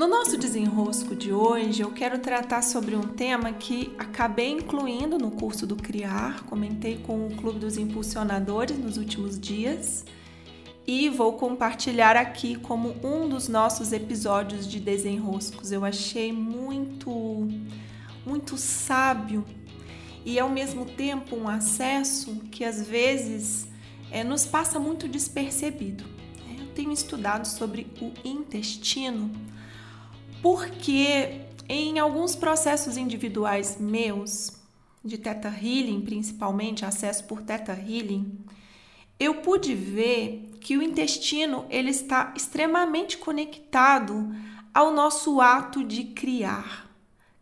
[0.00, 5.30] No nosso desenrosco de hoje, eu quero tratar sobre um tema que acabei incluindo no
[5.30, 10.06] curso do Criar, comentei com o Clube dos Impulsionadores nos últimos dias
[10.86, 15.70] e vou compartilhar aqui como um dos nossos episódios de desenroscos.
[15.70, 17.46] Eu achei muito,
[18.24, 19.44] muito sábio
[20.24, 23.68] e ao mesmo tempo um acesso que às vezes
[24.10, 26.04] é, nos passa muito despercebido.
[26.58, 29.30] Eu tenho estudado sobre o intestino
[30.42, 34.60] porque em alguns processos individuais meus,
[35.04, 38.38] de Theta Healing, principalmente acesso por Theta Healing,
[39.18, 44.34] eu pude ver que o intestino ele está extremamente conectado
[44.74, 46.88] ao nosso ato de criar.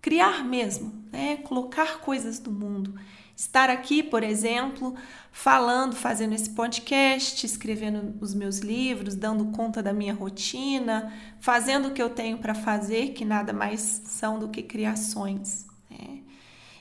[0.00, 1.36] Criar mesmo, né?
[1.38, 2.94] colocar coisas do mundo.
[3.38, 4.96] Estar aqui, por exemplo,
[5.30, 11.92] falando, fazendo esse podcast, escrevendo os meus livros, dando conta da minha rotina, fazendo o
[11.92, 15.68] que eu tenho para fazer, que nada mais são do que criações.
[15.88, 16.22] Né?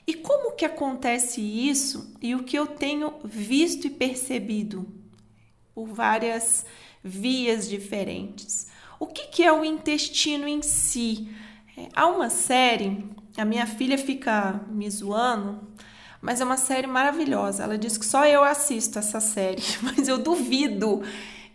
[0.08, 4.92] E como que acontece isso e o que eu tenho visto e percebido
[5.76, 6.66] por várias
[7.04, 8.66] vias diferentes?
[9.00, 11.30] O que, que é o intestino em si?
[11.78, 13.06] É, há uma série,
[13.38, 15.77] a minha filha fica me zoando
[16.22, 17.64] mas é uma série maravilhosa.
[17.64, 21.04] Ela diz que só eu assisto essa série, mas eu duvido.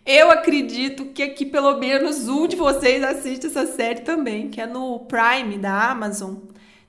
[0.05, 4.65] Eu acredito que aqui pelo menos um de vocês assiste essa série também, que é
[4.65, 6.35] no Prime da Amazon.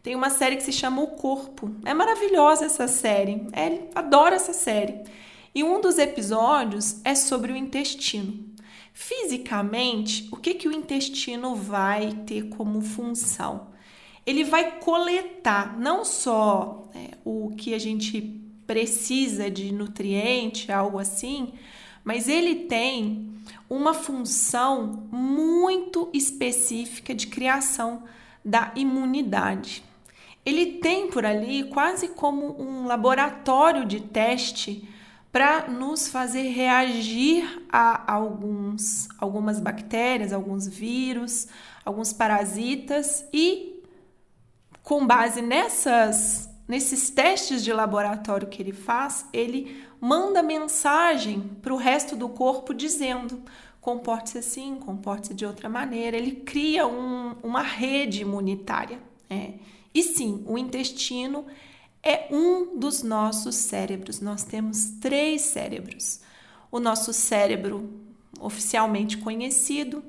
[0.02, 1.74] Tem uma série que se chama O Corpo.
[1.84, 3.46] É maravilhosa essa série.
[3.52, 5.02] É, adoro essa série.
[5.54, 8.52] E um dos episódios é sobre o intestino.
[8.92, 13.73] Fisicamente, o que, que o intestino vai ter como função?
[14.26, 21.52] Ele vai coletar não só né, o que a gente precisa de nutriente, algo assim,
[22.02, 23.30] mas ele tem
[23.68, 28.04] uma função muito específica de criação
[28.44, 29.82] da imunidade.
[30.44, 34.86] Ele tem por ali quase como um laboratório de teste
[35.32, 41.48] para nos fazer reagir a alguns, algumas bactérias, alguns vírus,
[41.84, 43.73] alguns parasitas e
[44.84, 51.76] com base nessas nesses testes de laboratório que ele faz, ele manda mensagem para o
[51.76, 53.42] resto do corpo dizendo:
[53.80, 56.16] comporte-se assim, comporte-se de outra maneira.
[56.16, 59.00] Ele cria um, uma rede imunitária.
[59.28, 59.54] É.
[59.94, 61.46] E sim, o intestino
[62.02, 64.20] é um dos nossos cérebros.
[64.20, 66.20] Nós temos três cérebros:
[66.70, 67.90] o nosso cérebro
[68.40, 70.04] oficialmente conhecido,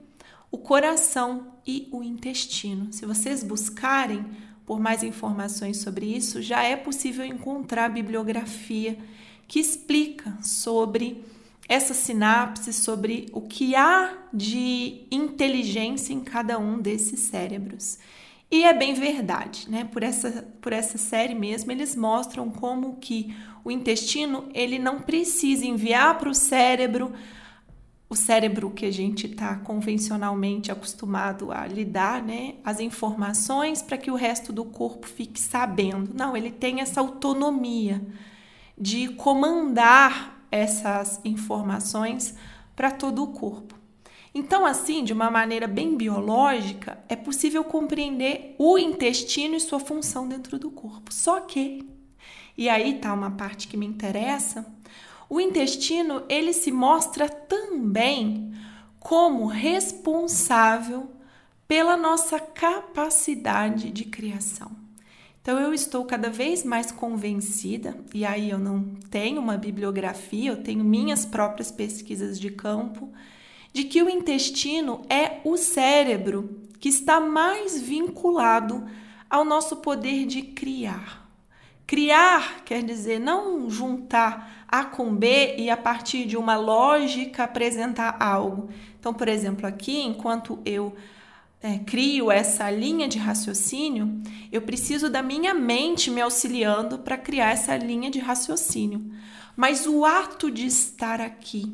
[0.51, 2.91] o coração e o intestino.
[2.91, 4.25] Se vocês buscarem
[4.65, 8.97] por mais informações sobre isso, já é possível encontrar bibliografia
[9.47, 11.23] que explica sobre
[11.67, 17.97] essa sinapse, sobre o que há de inteligência em cada um desses cérebros.
[18.51, 19.83] E é bem verdade, né?
[19.83, 25.65] Por essa, por essa série mesmo, eles mostram como que o intestino ele não precisa
[25.65, 27.11] enviar para o cérebro
[28.07, 34.11] o cérebro que a gente está convencionalmente acostumado a lidar, né, as informações para que
[34.11, 36.11] o resto do corpo fique sabendo.
[36.13, 38.05] Não, ele tem essa autonomia
[38.77, 42.35] de comandar essas informações
[42.75, 43.75] para todo o corpo.
[44.33, 50.27] Então, assim, de uma maneira bem biológica, é possível compreender o intestino e sua função
[50.27, 51.13] dentro do corpo.
[51.13, 51.87] Só que,
[52.57, 54.65] e aí está uma parte que me interessa,
[55.29, 58.53] o intestino ele se mostra também
[58.99, 61.09] como responsável
[61.67, 64.71] pela nossa capacidade de criação.
[65.41, 70.63] Então eu estou cada vez mais convencida, e aí eu não tenho uma bibliografia, eu
[70.63, 73.11] tenho minhas próprias pesquisas de campo,
[73.71, 78.85] de que o intestino é o cérebro que está mais vinculado
[79.29, 81.24] ao nosso poder de criar.
[81.87, 88.17] Criar quer dizer não juntar A com B e a partir de uma lógica apresentar
[88.19, 88.69] algo.
[88.99, 90.95] Então, por exemplo, aqui, enquanto eu
[91.61, 94.21] é, crio essa linha de raciocínio,
[94.51, 99.11] eu preciso da minha mente me auxiliando para criar essa linha de raciocínio.
[99.55, 101.71] Mas o ato de estar aqui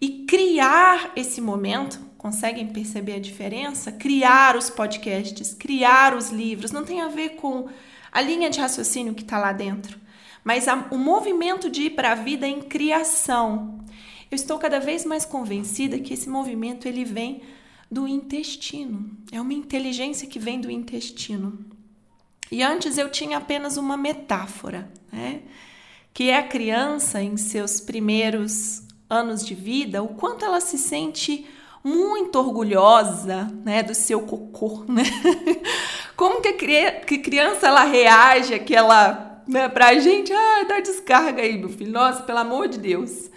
[0.00, 3.92] e criar esse momento, conseguem perceber a diferença?
[3.92, 7.68] Criar os podcasts, criar os livros, não tem a ver com
[8.10, 9.98] a linha de raciocínio que está lá dentro,
[10.44, 13.84] mas a, o movimento de ir para a vida em criação.
[14.30, 17.42] Eu estou cada vez mais convencida que esse movimento ele vem
[17.90, 19.10] do intestino.
[19.32, 21.58] É uma inteligência que vem do intestino.
[22.50, 25.42] E antes eu tinha apenas uma metáfora, né?
[26.12, 31.46] Que é a criança em seus primeiros anos de vida, o quanto ela se sente
[31.82, 35.02] muito orgulhosa, né, do seu cocô, né?
[36.18, 36.52] Como que
[37.06, 41.92] que criança ela reage aquela, né, pra gente, ah, dá descarga aí, meu filho.
[41.92, 43.30] Nossa, pelo amor de Deus.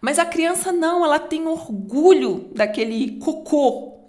[0.00, 4.04] Mas a criança não, ela tem orgulho daquele cocô.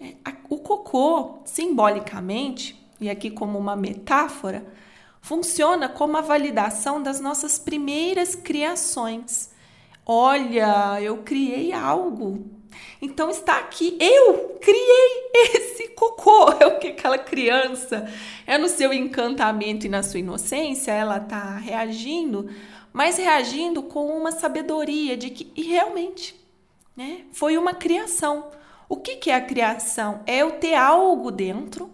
[0.48, 4.64] O cocô, simbolicamente, e aqui como uma metáfora,
[5.20, 9.50] funciona como a validação das nossas primeiras criações.
[10.06, 12.46] Olha, eu criei algo,
[13.02, 16.50] então está aqui, eu criei esse cocô.
[16.60, 18.12] É o que aquela criança
[18.46, 22.50] é no seu encantamento e na sua inocência, ela está reagindo,
[22.92, 26.36] mas reagindo com uma sabedoria de que e realmente,
[26.96, 27.22] né?
[27.32, 28.48] Foi uma criação.
[28.90, 30.22] O que, que é a criação?
[30.26, 31.90] É eu ter algo dentro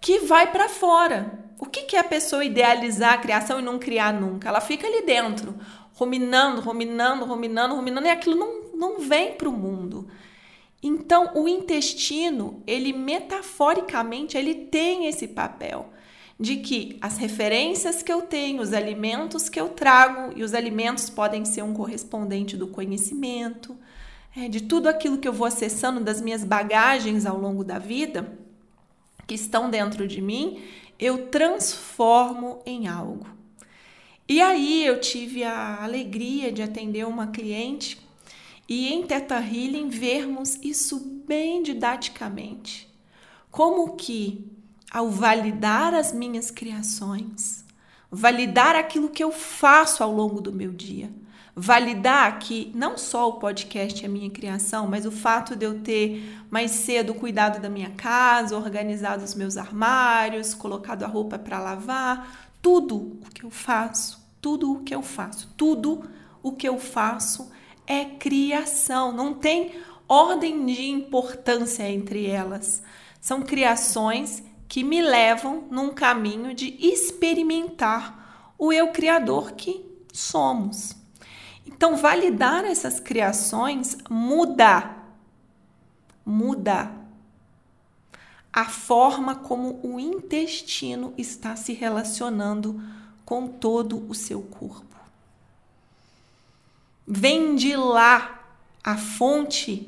[0.00, 1.44] que vai para fora.
[1.58, 4.48] O que, que é a pessoa idealizar a criação e não criar nunca?
[4.48, 5.54] Ela fica ali dentro,
[5.94, 10.08] ruminando, ruminando, ruminando, ruminando, e aquilo não, não vem para o mundo.
[10.82, 15.90] Então, o intestino, ele metaforicamente, ele tem esse papel
[16.38, 21.08] de que as referências que eu tenho, os alimentos que eu trago, e os alimentos
[21.08, 23.76] podem ser um correspondente do conhecimento,
[24.36, 28.36] é, de tudo aquilo que eu vou acessando das minhas bagagens ao longo da vida,
[29.26, 30.60] que estão dentro de mim,
[30.98, 33.26] eu transformo em algo.
[34.28, 38.03] E aí eu tive a alegria de atender uma cliente
[38.68, 42.92] e em Teta Healing vermos isso bem didaticamente.
[43.50, 44.44] Como que,
[44.90, 47.64] ao validar as minhas criações,
[48.10, 51.10] validar aquilo que eu faço ao longo do meu dia,
[51.54, 56.42] validar que não só o podcast é minha criação, mas o fato de eu ter
[56.50, 62.50] mais cedo cuidado da minha casa, organizado os meus armários, colocado a roupa para lavar,
[62.60, 66.02] tudo o que eu faço, tudo o que eu faço, tudo
[66.42, 67.52] o que eu faço
[67.86, 69.72] é criação, não tem
[70.08, 72.82] ordem de importância entre elas.
[73.20, 80.96] São criações que me levam num caminho de experimentar o eu criador que somos.
[81.66, 84.96] Então, validar essas criações muda,
[86.24, 86.90] muda
[88.52, 92.80] a forma como o intestino está se relacionando
[93.24, 94.93] com todo o seu corpo.
[97.16, 98.44] Vem de lá
[98.82, 99.86] a fonte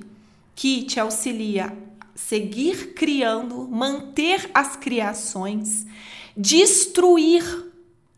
[0.55, 5.85] que te auxilia a seguir criando, manter as criações,
[6.37, 7.43] destruir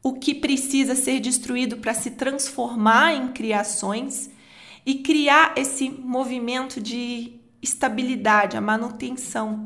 [0.02, 4.28] o que precisa ser destruído para se transformar em criações
[4.84, 7.32] e criar esse movimento de
[7.62, 9.64] estabilidade, a manutenção,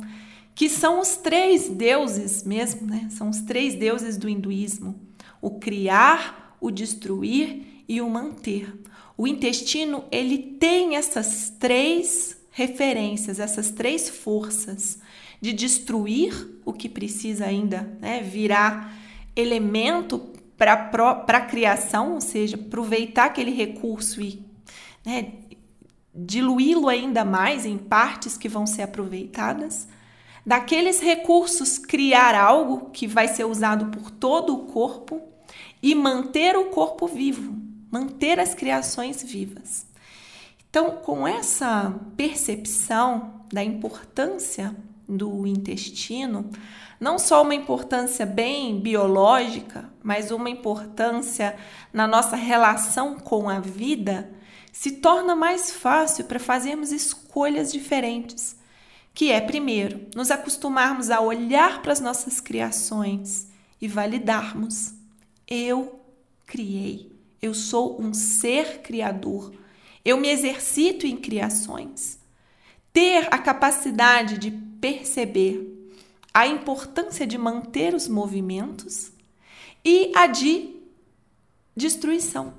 [0.54, 3.08] que são os três deuses mesmo, né?
[3.10, 5.00] São os três deuses do hinduísmo:
[5.40, 8.72] o criar, o destruir e o manter.
[9.16, 14.98] O intestino, ele tem essas três referências, essas três forças
[15.40, 18.94] de destruir o que precisa ainda né, virar
[19.34, 24.44] elemento para a criação, ou seja, aproveitar aquele recurso e
[25.04, 25.32] né,
[26.14, 29.88] diluí-lo ainda mais em partes que vão ser aproveitadas.
[30.44, 35.20] Daqueles recursos, criar algo que vai ser usado por todo o corpo
[35.82, 37.61] e manter o corpo vivo
[37.92, 39.86] manter as criações vivas.
[40.68, 44.74] Então, com essa percepção da importância
[45.06, 46.50] do intestino,
[46.98, 51.54] não só uma importância bem biológica, mas uma importância
[51.92, 54.30] na nossa relação com a vida,
[54.72, 58.56] se torna mais fácil para fazermos escolhas diferentes.
[59.12, 64.94] Que é, primeiro, nos acostumarmos a olhar para as nossas criações e validarmos:
[65.46, 66.00] eu
[66.46, 67.11] criei.
[67.42, 69.52] Eu sou um ser criador.
[70.04, 72.20] Eu me exercito em criações.
[72.92, 75.90] Ter a capacidade de perceber
[76.32, 79.10] a importância de manter os movimentos
[79.84, 80.76] e a de
[81.76, 82.54] destruição.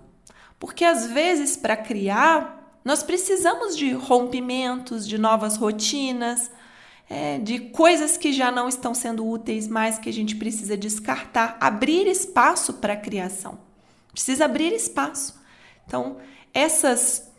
[0.60, 6.52] Porque às vezes, para criar, nós precisamos de rompimentos, de novas rotinas,
[7.10, 11.56] é, de coisas que já não estão sendo úteis mais, que a gente precisa descartar,
[11.62, 13.63] abrir espaço para a criação.
[14.14, 15.42] Precisa abrir espaço.
[15.86, 16.18] Então,
[16.54, 17.34] essas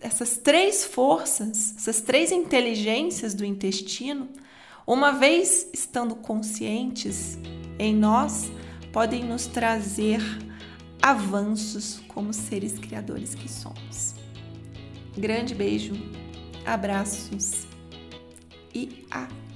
[0.00, 4.28] essas três forças, essas três inteligências do intestino,
[4.86, 7.36] uma vez estando conscientes
[7.78, 8.48] em nós,
[8.92, 10.20] podem nos trazer
[11.02, 14.14] avanços como seres criadores que somos.
[15.16, 15.94] Grande beijo,
[16.64, 17.66] abraços
[18.74, 19.47] e até!